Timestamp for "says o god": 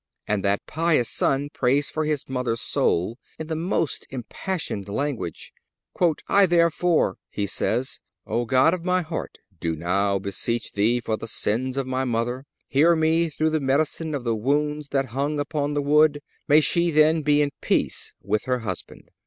7.45-8.73